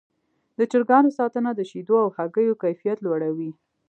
[0.57, 3.51] د چرګانو ساتنه د شیدو او هګیو کیفیت لوړوي.